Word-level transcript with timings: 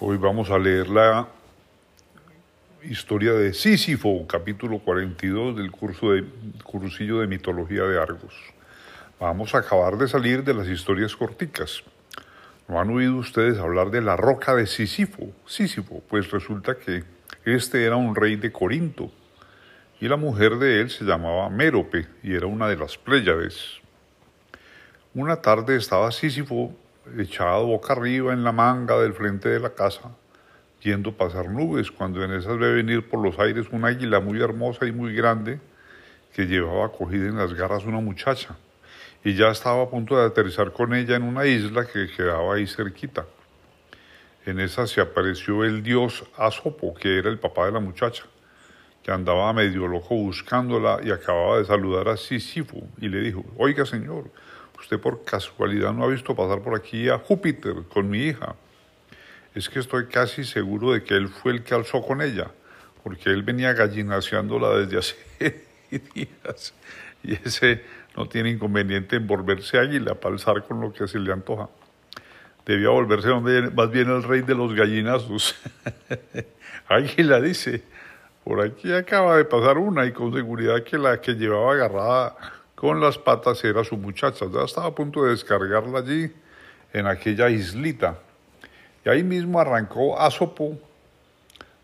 Hoy 0.00 0.16
vamos 0.16 0.48
a 0.50 0.60
leer 0.60 0.88
la 0.88 1.26
historia 2.84 3.32
de 3.32 3.52
Sísifo, 3.52 4.28
capítulo 4.28 4.78
42 4.78 5.56
del 5.56 5.72
curso 5.72 6.12
de, 6.12 6.24
cursillo 6.62 7.18
de 7.18 7.26
mitología 7.26 7.82
de 7.82 8.00
Argos. 8.00 8.32
Vamos 9.18 9.56
a 9.56 9.58
acabar 9.58 9.98
de 9.98 10.06
salir 10.06 10.44
de 10.44 10.54
las 10.54 10.68
historias 10.68 11.16
corticas. 11.16 11.82
¿No 12.68 12.80
han 12.80 12.90
oído 12.90 13.16
ustedes 13.16 13.58
hablar 13.58 13.90
de 13.90 14.00
la 14.00 14.14
roca 14.14 14.54
de 14.54 14.68
Sísifo? 14.68 15.32
Sísifo, 15.46 16.00
pues 16.08 16.30
resulta 16.30 16.76
que 16.76 17.02
este 17.44 17.84
era 17.84 17.96
un 17.96 18.14
rey 18.14 18.36
de 18.36 18.52
Corinto 18.52 19.10
y 20.00 20.06
la 20.06 20.16
mujer 20.16 20.58
de 20.58 20.80
él 20.80 20.90
se 20.90 21.06
llamaba 21.06 21.50
Mérope 21.50 22.06
y 22.22 22.36
era 22.36 22.46
una 22.46 22.68
de 22.68 22.76
las 22.76 22.96
Pléyades. 22.96 23.80
Una 25.12 25.42
tarde 25.42 25.74
estaba 25.74 26.12
Sísifo 26.12 26.72
echado 27.18 27.66
boca 27.66 27.92
arriba 27.92 28.32
en 28.32 28.44
la 28.44 28.52
manga 28.52 28.98
del 28.98 29.12
frente 29.14 29.48
de 29.48 29.60
la 29.60 29.70
casa, 29.70 30.10
yendo 30.80 31.16
pasar 31.16 31.48
nubes, 31.48 31.90
cuando 31.90 32.22
en 32.24 32.32
esas 32.32 32.58
ve 32.58 32.72
venir 32.72 33.08
por 33.08 33.22
los 33.22 33.38
aires 33.38 33.66
una 33.72 33.88
águila 33.88 34.20
muy 34.20 34.40
hermosa 34.40 34.86
y 34.86 34.92
muy 34.92 35.14
grande 35.14 35.60
que 36.32 36.46
llevaba 36.46 36.92
cogida 36.92 37.28
en 37.28 37.36
las 37.36 37.54
garras 37.54 37.84
una 37.84 38.00
muchacha, 38.00 38.56
y 39.24 39.34
ya 39.34 39.48
estaba 39.48 39.82
a 39.82 39.90
punto 39.90 40.16
de 40.16 40.26
aterrizar 40.26 40.72
con 40.72 40.94
ella 40.94 41.16
en 41.16 41.22
una 41.22 41.46
isla 41.46 41.86
que 41.86 42.08
quedaba 42.08 42.54
ahí 42.54 42.66
cerquita. 42.66 43.26
En 44.46 44.60
esa 44.60 44.86
se 44.86 45.00
apareció 45.00 45.64
el 45.64 45.82
dios 45.82 46.24
Asopo, 46.36 46.94
que 46.94 47.18
era 47.18 47.28
el 47.28 47.38
papá 47.38 47.66
de 47.66 47.72
la 47.72 47.80
muchacha, 47.80 48.24
que 49.02 49.10
andaba 49.10 49.52
medio 49.52 49.86
loco 49.88 50.14
buscándola 50.14 51.00
y 51.02 51.10
acababa 51.10 51.58
de 51.58 51.64
saludar 51.64 52.08
a 52.08 52.16
Sísifo 52.16 52.76
y 52.98 53.08
le 53.08 53.20
dijo, 53.20 53.44
oiga 53.56 53.84
señor, 53.84 54.30
usted 54.80 54.98
por 55.00 55.24
casualidad 55.24 55.92
no 55.92 56.04
ha 56.04 56.08
visto 56.08 56.34
pasar 56.34 56.60
por 56.60 56.74
aquí 56.74 57.08
a 57.08 57.18
Júpiter 57.18 57.74
con 57.88 58.08
mi 58.08 58.24
hija. 58.24 58.54
Es 59.54 59.68
que 59.68 59.80
estoy 59.80 60.06
casi 60.06 60.44
seguro 60.44 60.92
de 60.92 61.02
que 61.02 61.14
él 61.14 61.28
fue 61.28 61.52
el 61.52 61.64
que 61.64 61.74
alzó 61.74 62.02
con 62.02 62.22
ella, 62.22 62.50
porque 63.02 63.30
él 63.30 63.42
venía 63.42 63.72
gallinaseándola 63.72 64.70
desde 64.78 64.98
hace 64.98 65.64
días. 66.14 66.74
Y 67.22 67.34
ese 67.34 67.82
no 68.16 68.26
tiene 68.26 68.50
inconveniente 68.50 69.16
en 69.16 69.26
volverse 69.26 69.78
águila 69.78 70.14
para 70.14 70.34
alzar 70.34 70.64
con 70.64 70.80
lo 70.80 70.92
que 70.92 71.08
se 71.08 71.18
le 71.18 71.32
antoja. 71.32 71.68
Debía 72.64 72.90
volverse 72.90 73.28
más 73.74 73.90
bien 73.90 74.10
el 74.10 74.22
rey 74.22 74.42
de 74.42 74.54
los 74.54 74.74
gallinazos. 74.74 75.56
águila 76.88 77.40
dice, 77.40 77.82
por 78.44 78.60
aquí 78.60 78.92
acaba 78.92 79.36
de 79.36 79.44
pasar 79.44 79.78
una 79.78 80.04
y 80.04 80.12
con 80.12 80.32
seguridad 80.32 80.82
que 80.84 80.98
la 80.98 81.20
que 81.20 81.34
llevaba 81.34 81.72
agarrada 81.72 82.57
con 82.78 83.00
las 83.00 83.18
patas 83.18 83.64
era 83.64 83.82
su 83.82 83.96
muchacha. 83.96 84.46
Ya 84.54 84.62
estaba 84.62 84.86
a 84.86 84.94
punto 84.94 85.24
de 85.24 85.30
descargarla 85.30 85.98
allí, 85.98 86.32
en 86.92 87.08
aquella 87.08 87.50
islita. 87.50 88.20
Y 89.04 89.08
ahí 89.08 89.24
mismo 89.24 89.58
arrancó 89.58 90.20
Asopo 90.20 90.78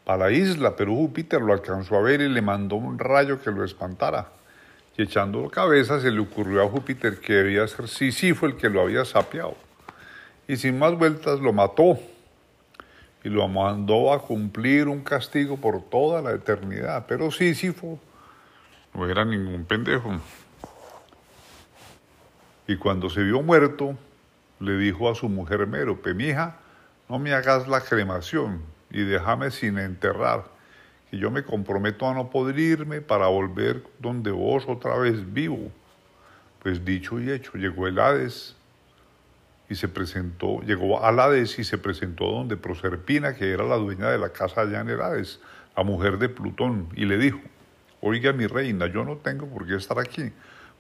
para 0.05 0.27
la 0.27 0.31
isla, 0.31 0.77
pero 0.77 0.95
Júpiter 0.95 1.41
lo 1.41 1.53
alcanzó 1.53 1.97
a 1.97 2.01
ver 2.01 2.21
y 2.21 2.29
le 2.29 2.41
mandó 2.41 2.77
un 2.77 2.97
rayo 2.97 3.43
que 3.43 3.51
lo 3.51 3.65
espantara. 3.65 4.29
Y 4.97 5.03
echando 5.03 5.51
cabeza 5.51 6.01
se 6.01 6.13
le 6.13 6.21
ocurrió 6.21 6.63
a 6.63 6.69
Júpiter 6.69 7.19
que 7.19 7.33
debía 7.33 7.67
ser 7.67 7.89
fue 8.37 8.51
el 8.51 8.57
que 8.57 8.69
lo 8.69 8.83
había 8.83 9.05
sapeado. 9.05 9.57
Y 10.47 10.57
sin 10.57 10.79
más 10.79 10.97
vueltas 10.97 11.41
lo 11.41 11.53
mató 11.53 11.99
y 13.25 13.31
lo 13.31 13.49
mandó 13.49 14.13
a 14.13 14.23
cumplir 14.23 14.87
un 14.87 15.03
castigo 15.03 15.57
por 15.57 15.83
toda 15.83 16.23
la 16.23 16.31
eternidad. 16.31 17.07
Pero 17.09 17.33
Sísifo 17.33 17.99
no 18.95 19.11
era 19.11 19.25
ningún 19.25 19.65
pendejo. 19.65 20.21
Y 22.67 22.77
cuando 22.77 23.11
se 23.11 23.23
vio 23.23 23.43
muerto, 23.43 23.97
le 24.61 24.77
dijo 24.79 25.11
a 25.11 25.15
su 25.15 25.29
mujer 25.29 25.67
Mérope, 25.67 26.15
mija, 26.15 26.59
no 27.09 27.19
me 27.19 27.35
hagas 27.35 27.69
la 27.69 27.81
cremación 27.81 28.63
y 28.91 29.03
déjame 29.03 29.51
sin 29.51 29.79
enterrar, 29.79 30.45
que 31.11 31.19
yo 31.19 31.31
me 31.31 31.45
comprometo 31.45 32.09
a 32.09 32.15
no 32.15 32.31
poder 32.31 32.59
irme 32.59 33.01
para 33.01 33.27
volver 33.27 33.83
donde 33.99 34.31
vos 34.31 34.65
otra 34.67 34.97
vez 34.97 35.33
vivo. 35.33 35.71
Pues 36.63 36.85
dicho 36.85 37.21
y 37.21 37.31
hecho, 37.31 37.59
llegó 37.59 37.87
el 37.87 37.99
Hades 37.99 38.57
y 39.69 39.75
se 39.75 39.89
presentó, 39.89 40.61
llegó 40.63 41.05
al 41.05 41.21
Hades 41.21 41.59
y 41.59 41.65
se 41.65 41.77
presentó 41.77 42.27
donde 42.27 42.57
Proserpina, 42.57 43.35
que 43.35 43.53
era 43.53 43.65
la 43.65 43.77
dueña 43.77 44.09
de 44.09 44.19
la 44.19 44.31
casa 44.31 44.63
allá 44.63 44.81
en 44.81 44.89
el 44.89 45.03
Hades, 45.03 45.41
la 45.77 45.83
mujer 45.83 46.17
de 46.19 46.31
Plutón, 46.31 46.89
y 46.97 47.05
le 47.05 47.19
dijo, 47.19 47.41
oiga 48.01 48.33
mi 48.33 48.47
reina, 48.47 48.87
yo 48.87 49.05
no 49.05 49.17
tengo 49.17 49.47
por 49.47 49.67
qué 49.67 49.75
estar 49.75 49.99
aquí, 49.99 50.33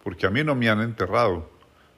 porque 0.02 0.26
a 0.26 0.30
mí 0.30 0.42
no 0.44 0.54
me 0.54 0.70
han 0.70 0.80
enterrado 0.80 1.50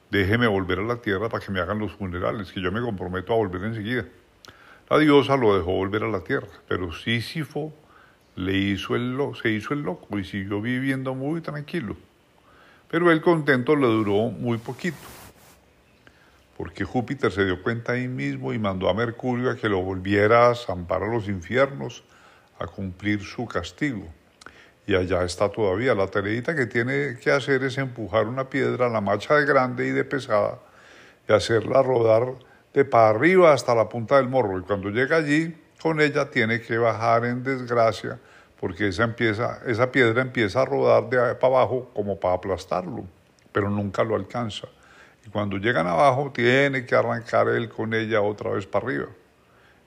déjeme 0.09 0.47
volver 0.47 0.79
a 0.79 0.83
la 0.83 0.97
tierra 0.97 1.29
para 1.29 1.45
que 1.45 1.51
me 1.51 1.59
hagan 1.59 1.79
los 1.79 1.93
funerales, 1.93 2.51
que 2.51 2.61
yo 2.61 2.71
me 2.71 2.81
comprometo 2.81 3.33
a 3.33 3.37
volver 3.37 3.63
enseguida. 3.63 4.05
La 4.89 4.97
diosa 4.97 5.35
lo 5.35 5.57
dejó 5.57 5.73
volver 5.73 6.03
a 6.03 6.07
la 6.07 6.21
tierra, 6.21 6.47
pero 6.67 6.93
Sísifo 6.93 7.73
le 8.35 8.55
hizo 8.55 8.95
el 8.95 9.17
se 9.41 9.49
hizo 9.51 9.73
el 9.73 9.81
loco 9.81 10.17
y 10.17 10.23
siguió 10.23 10.61
viviendo 10.61 11.13
muy 11.13 11.41
tranquilo. 11.41 11.97
Pero 12.89 13.11
el 13.11 13.21
contento 13.21 13.75
le 13.75 13.87
duró 13.87 14.29
muy 14.29 14.57
poquito, 14.57 14.97
porque 16.55 16.85
Júpiter 16.85 17.31
se 17.31 17.43
dio 17.43 17.61
cuenta 17.61 17.93
ahí 17.93 18.07
mismo 18.07 18.53
y 18.53 18.59
mandó 18.59 18.89
a 18.89 18.93
Mercurio 18.93 19.51
a 19.51 19.57
que 19.57 19.67
lo 19.67 19.81
volviera 19.81 20.49
a 20.49 20.55
zampar 20.55 21.03
a 21.03 21.07
los 21.07 21.27
infiernos 21.27 22.03
a 22.59 22.67
cumplir 22.67 23.21
su 23.21 23.45
castigo 23.45 24.07
y 24.87 24.95
allá 24.95 25.23
está 25.23 25.49
todavía. 25.49 25.93
La 25.93 26.07
tareita 26.07 26.55
que 26.55 26.65
tiene 26.65 27.17
que 27.21 27.29
hacer 27.29 27.63
es 27.63 27.77
empujar 27.77 28.25
una 28.25 28.49
piedra, 28.49 28.89
la 28.89 29.01
macha 29.01 29.35
de 29.35 29.45
grande 29.45 29.85
y 29.85 29.91
de 29.91 30.05
pesada, 30.05 30.59
y 31.27 31.33
hacerla 31.33 31.83
rodar 31.83 32.33
de 32.73 32.85
para 32.85 33.09
arriba 33.09 33.53
hasta 33.53 33.75
la 33.75 33.89
punta 33.89 34.15
del 34.15 34.29
morro. 34.29 34.57
Y 34.57 34.61
cuando 34.61 34.89
llega 34.89 35.17
allí, 35.17 35.55
con 35.81 35.99
ella 35.99 36.29
tiene 36.29 36.61
que 36.61 36.77
bajar 36.77 37.25
en 37.25 37.43
desgracia, 37.43 38.17
porque 38.59 38.87
esa, 38.87 39.03
empieza, 39.03 39.59
esa 39.67 39.91
piedra 39.91 40.21
empieza 40.21 40.61
a 40.61 40.65
rodar 40.65 41.09
de 41.09 41.35
para 41.35 41.55
abajo 41.55 41.91
como 41.93 42.17
para 42.17 42.35
aplastarlo, 42.35 43.03
pero 43.51 43.69
nunca 43.69 44.05
lo 44.05 44.15
alcanza. 44.15 44.67
Y 45.25 45.29
cuando 45.29 45.57
llegan 45.57 45.85
abajo, 45.85 46.31
tiene 46.33 46.85
que 46.85 46.95
arrancar 46.95 47.49
él 47.49 47.67
con 47.67 47.93
ella 47.93 48.21
otra 48.21 48.51
vez 48.51 48.65
para 48.65 48.85
arriba. 48.85 49.07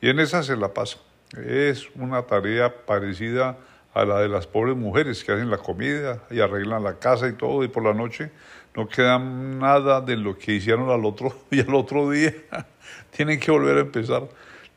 Y 0.02 0.10
en 0.10 0.20
esa 0.20 0.42
se 0.42 0.56
la 0.56 0.74
pasa. 0.74 0.98
Es 1.36 1.88
una 1.94 2.22
tarea 2.26 2.84
parecida 2.84 3.56
a 3.94 4.04
la 4.04 4.20
de 4.20 4.28
las 4.28 4.46
pobres 4.46 4.76
mujeres 4.76 5.24
que 5.24 5.32
hacen 5.32 5.50
la 5.50 5.58
comida 5.58 6.22
y 6.30 6.40
arreglan 6.40 6.84
la 6.84 6.98
casa 6.98 7.28
y 7.28 7.32
todo, 7.32 7.64
y 7.64 7.68
por 7.68 7.84
la 7.84 7.92
noche 7.92 8.30
no 8.74 8.88
queda 8.88 9.18
nada 9.18 10.00
de 10.00 10.16
lo 10.16 10.38
que 10.38 10.54
hicieron 10.54 10.90
al 10.90 11.04
otro 11.04 11.34
y 11.50 11.60
al 11.60 11.74
otro 11.74 12.10
día. 12.10 12.34
Tienen 13.10 13.40
que 13.40 13.50
volver 13.50 13.78
a 13.78 13.80
empezar, 13.80 14.28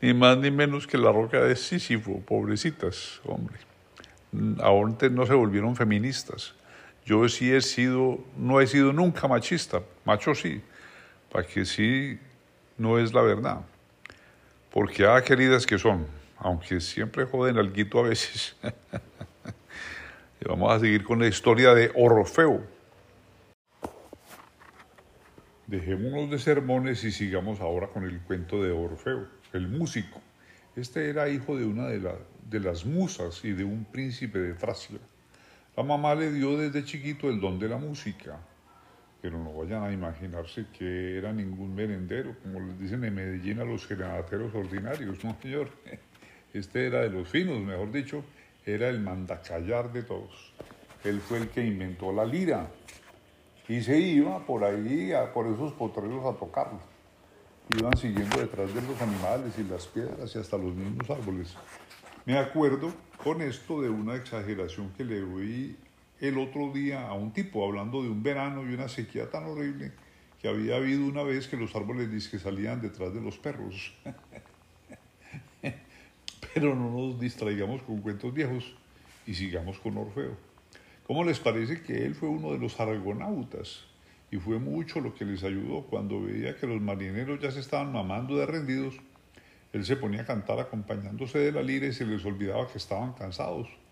ni 0.01 0.13
más 0.13 0.37
ni 0.37 0.51
menos 0.51 0.87
que 0.87 0.97
la 0.97 1.11
roca 1.11 1.41
de 1.41 1.55
Sísifo, 1.55 2.19
pobrecitas, 2.21 3.21
hombre. 3.25 3.57
Ahora 4.61 4.95
no 5.11 5.25
se 5.27 5.33
volvieron 5.33 5.75
feministas. 5.75 6.55
Yo 7.05 7.27
sí 7.29 7.53
he 7.53 7.61
sido, 7.61 8.19
no 8.37 8.61
he 8.61 8.67
sido 8.67 8.93
nunca 8.93 9.27
machista, 9.27 9.81
macho 10.05 10.33
sí, 10.33 10.61
para 11.31 11.45
que 11.45 11.65
sí 11.65 12.17
no 12.77 12.97
es 12.97 13.13
la 13.13 13.21
verdad. 13.21 13.61
Porque, 14.73 15.05
ah, 15.05 15.21
queridas 15.23 15.67
que 15.67 15.77
son, 15.77 16.07
aunque 16.39 16.81
siempre 16.81 17.25
joden 17.25 17.59
alguito 17.59 17.99
a 17.99 18.09
veces. 18.09 18.55
y 20.41 20.49
vamos 20.49 20.73
a 20.73 20.79
seguir 20.79 21.03
con 21.03 21.19
la 21.19 21.27
historia 21.27 21.75
de 21.75 21.91
Orfeo. 21.93 22.63
Dejémonos 25.67 26.31
de 26.31 26.39
sermones 26.39 27.03
y 27.03 27.11
sigamos 27.11 27.61
ahora 27.61 27.87
con 27.87 28.03
el 28.03 28.19
cuento 28.21 28.63
de 28.63 28.71
Orfeo, 28.71 29.27
el 29.53 29.67
músico. 29.67 30.19
Este 30.75 31.07
era 31.07 31.29
hijo 31.29 31.55
de 31.55 31.65
una 31.65 31.85
de, 31.85 32.11
de 32.49 32.59
las 32.59 32.83
musas 32.83 33.45
y 33.45 33.51
de 33.51 33.63
un 33.63 33.85
príncipe 33.85 34.39
de 34.39 34.55
Tracia. 34.55 34.97
La 35.77 35.83
mamá 35.83 36.15
le 36.15 36.31
dio 36.31 36.57
desde 36.57 36.83
chiquito 36.83 37.29
el 37.29 37.39
don 37.39 37.59
de 37.59 37.69
la 37.69 37.77
música, 37.77 38.39
pero 39.23 39.39
no 39.39 39.53
vayan 39.53 39.83
a 39.83 39.93
imaginarse 39.93 40.65
que 40.77 41.17
era 41.17 41.31
ningún 41.31 41.73
merendero, 41.73 42.35
como 42.43 42.59
les 42.59 42.77
dicen 42.77 43.05
en 43.05 43.15
Medellín 43.15 43.57
a 43.61 43.63
los 43.63 43.87
granateros 43.87 44.53
ordinarios, 44.53 45.23
no 45.23 45.37
señor. 45.41 45.69
Este 46.53 46.85
era 46.85 46.99
de 46.99 47.09
los 47.09 47.29
finos, 47.29 47.57
mejor 47.61 47.89
dicho, 47.89 48.21
era 48.65 48.89
el 48.89 48.99
mandacallar 48.99 49.93
de 49.93 50.03
todos. 50.03 50.53
Él 51.05 51.21
fue 51.21 51.37
el 51.37 51.47
que 51.47 51.65
inventó 51.65 52.11
la 52.11 52.25
lira 52.25 52.67
y 53.69 53.81
se 53.81 53.97
iba 53.97 54.45
por 54.45 54.65
ahí, 54.65 55.13
por 55.33 55.47
esos 55.47 55.71
potreros 55.71 56.25
a 56.25 56.37
tocarlo. 56.37 56.81
Iban 57.79 57.95
siguiendo 57.97 58.37
detrás 58.37 58.75
de 58.75 58.81
los 58.81 59.01
animales 59.01 59.57
y 59.57 59.63
las 59.63 59.87
piedras 59.87 60.35
y 60.35 60.39
hasta 60.39 60.57
los 60.57 60.75
mismos 60.75 61.09
árboles. 61.09 61.55
Me 62.25 62.37
acuerdo 62.37 62.93
con 63.23 63.41
esto 63.41 63.81
de 63.81 63.89
una 63.89 64.15
exageración 64.15 64.91
que 64.97 65.05
le 65.05 65.23
oí 65.23 65.77
el 66.27 66.37
otro 66.37 66.71
día 66.71 67.05
a 67.09 67.13
un 67.13 67.33
tipo 67.33 67.65
hablando 67.65 68.01
de 68.01 68.07
un 68.07 68.23
verano 68.23 68.63
y 68.63 68.73
una 68.73 68.87
sequía 68.87 69.29
tan 69.29 69.43
horrible 69.43 69.91
que 70.41 70.47
había 70.47 70.77
habido 70.77 71.05
una 71.05 71.21
vez 71.21 71.49
que 71.49 71.57
los 71.57 71.75
árboles 71.75 72.29
que 72.29 72.39
salían 72.39 72.81
detrás 72.81 73.13
de 73.13 73.19
los 73.19 73.37
perros. 73.37 73.93
Pero 76.53 76.75
no 76.75 76.91
nos 76.91 77.19
distraigamos 77.19 77.83
con 77.83 77.99
cuentos 77.99 78.33
viejos 78.33 78.73
y 79.27 79.33
sigamos 79.33 79.79
con 79.79 79.97
Orfeo. 79.97 80.37
¿Cómo 81.05 81.25
les 81.25 81.39
parece 81.39 81.81
que 81.81 82.05
él 82.05 82.15
fue 82.15 82.29
uno 82.29 82.53
de 82.53 82.57
los 82.57 82.79
argonautas? 82.79 83.83
Y 84.31 84.37
fue 84.37 84.59
mucho 84.59 85.01
lo 85.01 85.13
que 85.13 85.25
les 85.25 85.43
ayudó 85.43 85.81
cuando 85.83 86.21
veía 86.21 86.55
que 86.55 86.67
los 86.67 86.79
marineros 86.79 87.41
ya 87.41 87.51
se 87.51 87.59
estaban 87.59 87.91
mamando 87.91 88.37
de 88.37 88.45
rendidos. 88.45 88.95
él 89.73 89.83
se 89.83 89.97
ponía 89.97 90.21
a 90.21 90.25
cantar 90.25 90.61
acompañándose 90.61 91.39
de 91.39 91.51
la 91.51 91.61
lira 91.61 91.87
y 91.87 91.91
se 91.91 92.05
les 92.05 92.23
olvidaba 92.23 92.71
que 92.71 92.77
estaban 92.77 93.11
cansados 93.11 93.82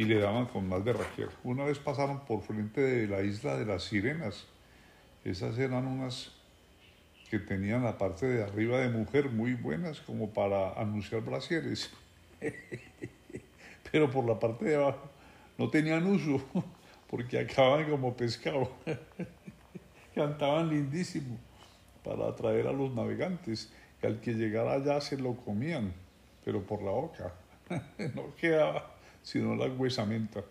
y 0.00 0.04
le 0.04 0.18
daban 0.18 0.46
con 0.46 0.66
más 0.66 0.82
de 0.82 0.94
Raquel. 0.94 1.28
Una 1.44 1.66
vez 1.66 1.78
pasaron 1.78 2.20
por 2.20 2.40
frente 2.40 2.80
de 2.80 3.06
la 3.06 3.20
isla 3.20 3.58
de 3.58 3.66
las 3.66 3.84
sirenas. 3.84 4.46
Esas 5.26 5.58
eran 5.58 5.86
unas 5.86 6.32
que 7.28 7.38
tenían 7.38 7.84
la 7.84 7.98
parte 7.98 8.24
de 8.24 8.42
arriba 8.42 8.78
de 8.78 8.88
mujer 8.88 9.28
muy 9.28 9.52
buenas 9.52 10.00
como 10.00 10.30
para 10.30 10.72
anunciar 10.72 11.20
brasieres. 11.20 11.90
Pero 13.92 14.10
por 14.10 14.24
la 14.24 14.38
parte 14.38 14.64
de 14.64 14.76
abajo 14.76 15.06
no 15.58 15.68
tenían 15.68 16.06
uso 16.06 16.42
porque 17.10 17.38
acaban 17.38 17.90
como 17.90 18.16
pescado. 18.16 18.72
Cantaban 20.14 20.70
lindísimo 20.70 21.36
para 22.02 22.28
atraer 22.28 22.68
a 22.68 22.72
los 22.72 22.90
navegantes 22.94 23.70
y 24.02 24.06
al 24.06 24.18
que 24.18 24.32
llegara 24.32 24.72
allá 24.72 24.98
se 25.02 25.18
lo 25.18 25.36
comían, 25.36 25.92
pero 26.42 26.62
por 26.62 26.80
la 26.82 26.90
boca. 26.90 27.34
no 28.14 28.34
quedaba 28.36 28.98
sino 29.22 29.54
la 29.56 29.66
huesamenta. 29.66 30.42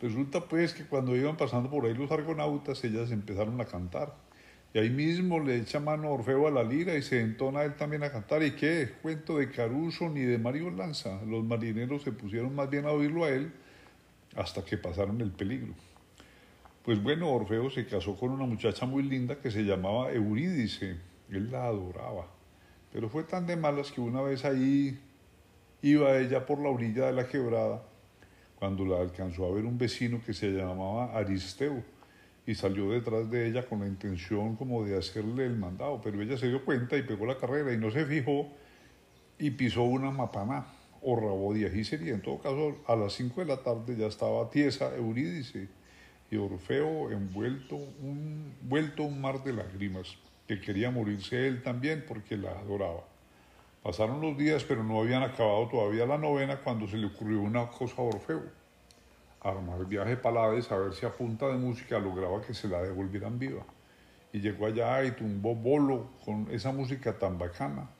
Resulta 0.00 0.40
pues 0.40 0.74
que 0.74 0.84
cuando 0.84 1.14
iban 1.16 1.36
pasando 1.36 1.70
por 1.70 1.86
ahí 1.86 1.94
los 1.94 2.10
argonautas, 2.10 2.82
ellas 2.84 3.10
empezaron 3.12 3.60
a 3.60 3.64
cantar. 3.64 4.14
Y 4.74 4.78
ahí 4.78 4.90
mismo 4.90 5.38
le 5.38 5.56
echa 5.58 5.80
mano 5.80 6.10
Orfeo 6.10 6.48
a 6.48 6.50
la 6.50 6.64
lira 6.64 6.96
y 6.96 7.02
se 7.02 7.20
entona 7.20 7.62
él 7.62 7.76
también 7.76 8.02
a 8.02 8.10
cantar. 8.10 8.42
¿Y 8.42 8.52
qué? 8.52 8.94
Cuento 9.02 9.38
de 9.38 9.50
Caruso 9.50 10.08
ni 10.08 10.22
de 10.22 10.38
Mario 10.38 10.70
Lanza. 10.70 11.22
Los 11.24 11.44
marineros 11.44 12.02
se 12.02 12.12
pusieron 12.12 12.54
más 12.54 12.70
bien 12.70 12.86
a 12.86 12.90
oírlo 12.90 13.24
a 13.24 13.30
él 13.30 13.52
hasta 14.34 14.64
que 14.64 14.78
pasaron 14.78 15.20
el 15.20 15.30
peligro. 15.30 15.74
Pues 16.84 17.00
bueno, 17.00 17.30
Orfeo 17.30 17.70
se 17.70 17.86
casó 17.86 18.16
con 18.16 18.30
una 18.30 18.46
muchacha 18.46 18.86
muy 18.86 19.02
linda 19.02 19.38
que 19.38 19.50
se 19.50 19.62
llamaba 19.62 20.10
Eurídice. 20.10 20.96
Él 21.30 21.50
la 21.52 21.66
adoraba. 21.66 22.26
Pero 22.92 23.08
fue 23.08 23.24
tan 23.24 23.46
de 23.46 23.56
malas 23.56 23.92
que 23.92 24.00
una 24.00 24.20
vez 24.20 24.44
ahí 24.44 24.98
iba 25.82 26.16
ella 26.18 26.46
por 26.46 26.60
la 26.60 26.68
orilla 26.68 27.06
de 27.06 27.12
la 27.12 27.26
quebrada 27.26 27.82
cuando 28.56 28.84
la 28.84 29.00
alcanzó 29.00 29.46
a 29.46 29.52
ver 29.52 29.64
un 29.64 29.76
vecino 29.76 30.20
que 30.24 30.32
se 30.32 30.50
llamaba 30.50 31.16
Aristeo 31.16 31.82
y 32.46 32.54
salió 32.54 32.90
detrás 32.90 33.30
de 33.30 33.48
ella 33.48 33.66
con 33.66 33.80
la 33.80 33.86
intención 33.86 34.56
como 34.56 34.84
de 34.84 34.96
hacerle 34.96 35.46
el 35.46 35.56
mandado, 35.56 36.00
pero 36.00 36.22
ella 36.22 36.36
se 36.36 36.48
dio 36.48 36.64
cuenta 36.64 36.96
y 36.96 37.02
pegó 37.02 37.26
la 37.26 37.36
carrera 37.36 37.72
y 37.72 37.78
no 37.78 37.90
se 37.90 38.04
fijó 38.04 38.48
y 39.38 39.50
pisó 39.50 39.82
una 39.82 40.10
mapana 40.10 40.66
o 41.02 41.16
rabo 41.16 41.52
de 41.54 41.84
sería. 41.84 42.14
En 42.14 42.22
todo 42.22 42.38
caso, 42.38 42.76
a 42.86 42.96
las 42.96 43.12
5 43.14 43.40
de 43.40 43.46
la 43.46 43.62
tarde 43.62 43.96
ya 43.96 44.06
estaba 44.06 44.48
tiesa 44.50 44.94
Eurídice 44.96 45.68
y 46.30 46.36
Orfeo 46.36 47.10
envuelto 47.10 47.76
un, 47.76 48.54
vuelto 48.62 49.02
un 49.02 49.20
mar 49.20 49.42
de 49.44 49.52
lágrimas, 49.52 50.16
que 50.46 50.60
quería 50.60 50.90
morirse 50.90 51.46
él 51.46 51.62
también 51.62 52.04
porque 52.06 52.36
la 52.36 52.52
adoraba. 52.52 53.11
Pasaron 53.82 54.20
los 54.20 54.38
días, 54.38 54.62
pero 54.62 54.84
no 54.84 55.00
habían 55.00 55.24
acabado 55.24 55.66
todavía 55.66 56.06
la 56.06 56.16
novena 56.16 56.58
cuando 56.58 56.86
se 56.86 56.96
le 56.96 57.08
ocurrió 57.08 57.40
una 57.40 57.66
cosa 57.68 57.96
a 57.98 58.04
Orfeo. 58.04 58.42
Armar 59.40 59.84
viaje 59.86 60.16
para 60.16 60.44
a 60.44 60.48
ver 60.50 60.62
si 60.94 61.04
a 61.04 61.10
punta 61.10 61.48
de 61.48 61.54
música 61.54 61.98
lograba 61.98 62.40
que 62.42 62.54
se 62.54 62.68
la 62.68 62.80
devolvieran 62.80 63.40
viva. 63.40 63.64
Y 64.32 64.38
llegó 64.38 64.66
allá 64.66 65.02
y 65.04 65.10
tumbó 65.10 65.56
bolo 65.56 66.10
con 66.24 66.48
esa 66.52 66.70
música 66.70 67.18
tan 67.18 67.38
bacana 67.38 67.90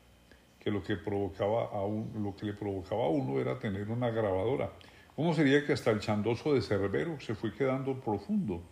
que 0.61 0.71
lo 0.71 0.85
que, 0.85 0.95
provocaba 0.95 1.65
a 1.73 1.83
lo 1.83 2.37
que 2.39 2.47
le 2.47 2.53
provocaba 2.53 3.07
a 3.07 3.09
uno 3.09 3.41
era 3.41 3.59
tener 3.59 3.91
una 3.91 4.11
grabadora. 4.11 4.71
¿Cómo 5.17 5.35
sería 5.35 5.67
que 5.67 5.73
hasta 5.73 5.91
el 5.91 5.99
chandoso 5.99 6.55
de 6.55 6.63
Cerbero 6.63 7.19
se 7.19 7.35
fue 7.35 7.53
quedando 7.53 7.99
profundo? 7.99 8.63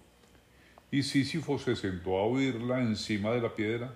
Y 0.93 1.03
Sísifo 1.03 1.59
se 1.59 1.75
sentó 1.75 2.19
a 2.19 2.23
oírla 2.23 2.81
encima 2.81 3.33
de 3.33 3.41
la 3.41 3.53
piedra 3.53 3.93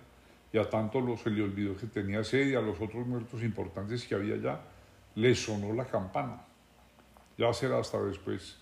y 0.54 0.58
a 0.58 0.70
tanto 0.70 1.00
lo, 1.00 1.16
se 1.16 1.30
le 1.30 1.42
olvidó 1.42 1.76
que 1.76 1.88
tenía 1.88 2.22
sed 2.22 2.46
y 2.46 2.54
a 2.54 2.60
los 2.60 2.80
otros 2.80 3.04
muertos 3.08 3.42
importantes 3.42 4.06
que 4.06 4.14
había 4.14 4.36
allá, 4.36 4.60
le 5.16 5.34
sonó 5.34 5.72
la 5.72 5.84
campana. 5.84 6.44
Ya 7.36 7.52
será 7.52 7.80
hasta 7.80 8.00
después. 8.00 8.56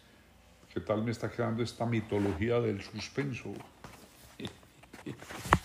¿Qué 0.72 0.80
tal 0.80 1.04
me 1.04 1.10
está 1.10 1.30
quedando 1.30 1.62
esta 1.62 1.84
mitología 1.84 2.60
del 2.60 2.80
suspenso? 2.80 3.52